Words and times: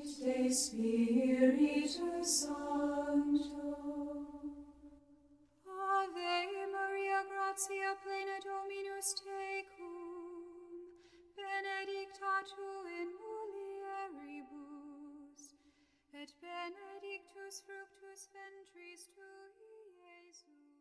de 0.02 0.50
Spiritus 0.50 2.26
Sancto. 2.26 3.70
Ave 5.64 6.66
Maria, 6.72 7.20
gratia 7.30 7.90
plena 8.02 8.38
Dominus 8.42 9.08
tecum, 9.22 9.94
benedicta 11.36 12.34
tu 12.50 12.70
in 12.98 13.08
mulieribus, 13.22 14.62
et 16.14 16.30
benedictus 16.42 17.54
fructus 17.62 18.20
ventris 18.34 19.02
tui, 19.14 19.86
Iesus. 20.02 20.73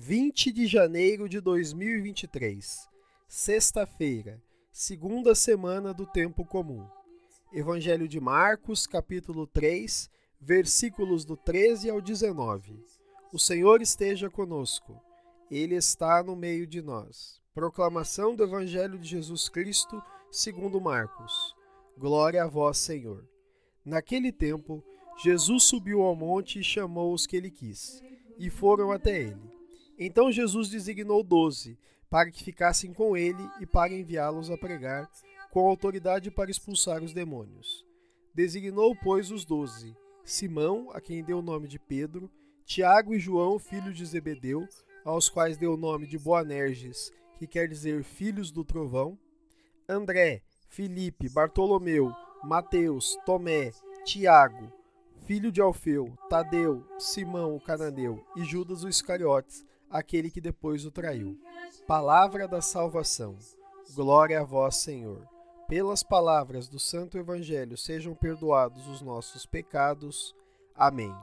20 0.00 0.52
de 0.52 0.64
janeiro 0.68 1.28
de 1.28 1.40
2023, 1.40 2.88
sexta-feira, 3.26 4.40
segunda 4.70 5.34
semana 5.34 5.92
do 5.92 6.06
tempo 6.06 6.44
comum. 6.44 6.86
Evangelho 7.52 8.06
de 8.06 8.20
Marcos, 8.20 8.86
capítulo 8.86 9.44
3, 9.44 10.08
versículos 10.40 11.24
do 11.24 11.36
13 11.36 11.90
ao 11.90 12.00
19. 12.00 12.80
O 13.32 13.40
Senhor 13.40 13.82
esteja 13.82 14.30
conosco. 14.30 15.02
Ele 15.50 15.74
está 15.74 16.22
no 16.22 16.36
meio 16.36 16.64
de 16.64 16.80
nós. 16.80 17.40
Proclamação 17.52 18.36
do 18.36 18.44
Evangelho 18.44 19.00
de 19.00 19.08
Jesus 19.08 19.48
Cristo, 19.48 20.00
segundo 20.30 20.80
Marcos. 20.80 21.56
Glória 21.98 22.44
a 22.44 22.46
vós, 22.46 22.78
Senhor. 22.78 23.28
Naquele 23.84 24.30
tempo, 24.30 24.80
Jesus 25.20 25.64
subiu 25.64 26.02
ao 26.02 26.14
monte 26.14 26.60
e 26.60 26.62
chamou 26.62 27.12
os 27.12 27.26
que 27.26 27.36
ele 27.36 27.50
quis, 27.50 28.00
e 28.38 28.48
foram 28.48 28.92
até 28.92 29.22
ele. 29.22 29.57
Então 29.98 30.30
Jesus 30.30 30.68
designou 30.68 31.22
doze, 31.22 31.78
para 32.08 32.30
que 32.30 32.44
ficassem 32.44 32.92
com 32.92 33.16
ele 33.16 33.42
e 33.60 33.66
para 33.66 33.92
enviá-los 33.92 34.50
a 34.50 34.56
pregar, 34.56 35.10
com 35.50 35.66
autoridade 35.66 36.30
para 36.30 36.50
expulsar 36.50 37.02
os 37.02 37.12
demônios. 37.12 37.84
Designou, 38.32 38.94
pois, 39.02 39.30
os 39.30 39.44
doze: 39.44 39.96
Simão, 40.24 40.90
a 40.92 41.00
quem 41.00 41.24
deu 41.24 41.38
o 41.38 41.42
nome 41.42 41.66
de 41.66 41.78
Pedro, 41.78 42.30
Tiago 42.64 43.14
e 43.14 43.18
João, 43.18 43.58
filhos 43.58 43.96
de 43.96 44.04
Zebedeu, 44.04 44.68
aos 45.04 45.28
quais 45.28 45.56
deu 45.56 45.74
o 45.74 45.76
nome 45.76 46.06
de 46.06 46.18
Boanerges, 46.18 47.10
que 47.38 47.46
quer 47.46 47.66
dizer 47.66 48.04
filhos 48.04 48.50
do 48.50 48.64
trovão, 48.64 49.18
André, 49.88 50.42
Filipe, 50.68 51.28
Bartolomeu, 51.28 52.12
Mateus, 52.44 53.18
Tomé, 53.24 53.72
Tiago, 54.04 54.70
filho 55.24 55.50
de 55.50 55.60
Alfeu, 55.60 56.16
Tadeu, 56.28 56.86
Simão 56.98 57.56
o 57.56 57.60
cananeu 57.60 58.24
e 58.36 58.44
Judas 58.44 58.84
o 58.84 58.88
Iscariotes, 58.88 59.64
aquele 59.90 60.30
que 60.30 60.40
depois 60.40 60.84
o 60.84 60.90
traiu. 60.90 61.38
Palavra 61.86 62.46
da 62.46 62.60
salvação. 62.60 63.36
Glória 63.94 64.40
a 64.40 64.44
vós, 64.44 64.76
Senhor. 64.76 65.26
Pelas 65.68 66.02
palavras 66.02 66.68
do 66.68 66.78
Santo 66.78 67.18
Evangelho 67.18 67.76
sejam 67.76 68.14
perdoados 68.14 68.86
os 68.88 69.02
nossos 69.02 69.44
pecados. 69.44 70.34
Amém. 70.74 71.14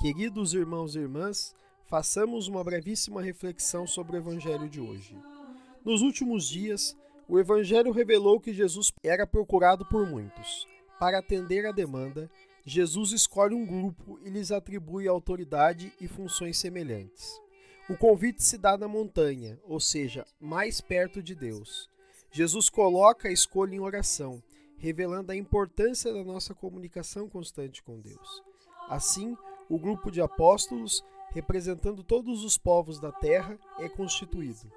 Queridos 0.00 0.54
irmãos 0.54 0.94
e 0.94 1.00
irmãs, 1.00 1.54
façamos 1.84 2.48
uma 2.48 2.64
brevíssima 2.64 3.22
reflexão 3.22 3.86
sobre 3.86 4.16
o 4.16 4.20
Evangelho 4.20 4.68
de 4.68 4.80
hoje. 4.80 5.18
Nos 5.84 6.02
últimos 6.02 6.48
dias, 6.48 6.96
o 7.28 7.38
Evangelho 7.38 7.92
revelou 7.92 8.40
que 8.40 8.52
Jesus 8.52 8.92
era 9.02 9.26
procurado 9.26 9.84
por 9.86 10.06
muitos. 10.06 10.66
Para 10.98 11.18
atender 11.18 11.66
a 11.66 11.72
demanda, 11.72 12.30
Jesus 12.64 13.12
escolhe 13.12 13.54
um 13.54 13.66
grupo 13.66 14.18
e 14.24 14.30
lhes 14.30 14.50
atribui 14.50 15.06
autoridade 15.06 15.92
e 16.00 16.08
funções 16.08 16.56
semelhantes. 16.56 17.43
O 17.86 17.96
convite 17.98 18.42
se 18.42 18.56
dá 18.56 18.78
na 18.78 18.88
montanha, 18.88 19.60
ou 19.64 19.78
seja, 19.78 20.26
mais 20.40 20.80
perto 20.80 21.22
de 21.22 21.34
Deus. 21.34 21.90
Jesus 22.32 22.70
coloca 22.70 23.28
a 23.28 23.32
escolha 23.32 23.74
em 23.74 23.80
oração, 23.80 24.42
revelando 24.78 25.32
a 25.32 25.36
importância 25.36 26.10
da 26.10 26.24
nossa 26.24 26.54
comunicação 26.54 27.28
constante 27.28 27.82
com 27.82 28.00
Deus. 28.00 28.42
Assim, 28.88 29.36
o 29.68 29.78
grupo 29.78 30.10
de 30.10 30.22
apóstolos, 30.22 31.04
representando 31.32 32.02
todos 32.02 32.42
os 32.42 32.56
povos 32.56 32.98
da 32.98 33.12
terra, 33.12 33.58
é 33.78 33.86
constituído. 33.86 34.72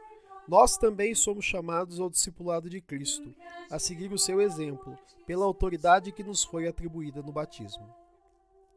Nós 0.45 0.75
também 0.77 1.15
somos 1.15 1.45
chamados 1.45 2.01
ao 2.01 2.09
discipulado 2.09 2.69
de 2.69 2.81
Cristo, 2.81 3.33
a 3.71 3.79
seguir 3.79 4.11
o 4.11 4.19
seu 4.19 4.41
exemplo, 4.41 4.97
pela 5.25 5.45
autoridade 5.45 6.11
que 6.11 6.23
nos 6.23 6.43
foi 6.43 6.67
atribuída 6.67 7.21
no 7.21 7.31
batismo. 7.31 7.87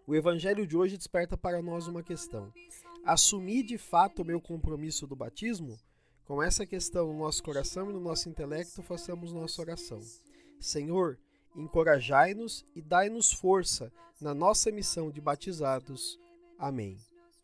O 0.06 0.14
evangelho 0.14 0.66
de 0.66 0.76
hoje 0.76 0.96
desperta 0.96 1.36
para 1.36 1.60
nós 1.60 1.88
uma 1.88 2.02
questão: 2.02 2.52
assumir 3.04 3.62
de 3.62 3.78
fato 3.78 4.22
o 4.22 4.24
meu 4.24 4.40
compromisso 4.40 5.06
do 5.06 5.16
batismo? 5.16 5.78
Com 6.24 6.42
essa 6.42 6.64
questão 6.64 7.12
no 7.12 7.18
nosso 7.18 7.42
coração 7.42 7.90
e 7.90 7.92
no 7.92 8.00
nosso 8.00 8.28
intelecto, 8.28 8.82
façamos 8.82 9.32
nossa 9.32 9.60
oração. 9.60 10.00
Senhor, 10.60 11.18
encorajai-nos 11.56 12.64
e 12.74 12.80
dai-nos 12.80 13.32
força 13.32 13.92
na 14.20 14.34
nossa 14.34 14.70
missão 14.70 15.10
de 15.10 15.20
batizados. 15.20 16.18
Amém. 16.58 16.96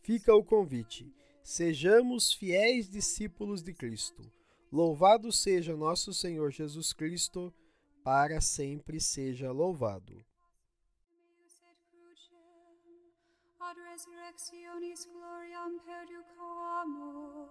Fica 0.02 0.34
o 0.34 0.44
convite. 0.44 1.12
Sejamos 1.42 2.32
fiéis 2.32 2.88
discípulos 2.88 3.62
de 3.62 3.72
Cristo. 3.72 4.22
Louvado 4.70 5.32
seja 5.32 5.76
nosso 5.76 6.12
Senhor 6.12 6.50
Jesus 6.50 6.92
Cristo, 6.92 7.52
para 8.04 8.40
sempre 8.40 9.00
seja 9.00 9.50
louvado. 9.50 10.24
ad 13.60 13.76
resurrectionis 13.88 15.02
gloriam 15.12 15.72
perducamur, 15.84 17.48